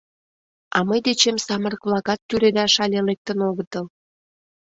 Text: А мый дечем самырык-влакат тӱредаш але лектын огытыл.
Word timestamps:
А 0.75 0.77
мый 0.87 0.99
дечем 1.07 1.37
самырык-влакат 1.45 2.19
тӱредаш 2.27 2.73
але 2.83 2.99
лектын 3.07 3.39
огытыл. 3.49 3.85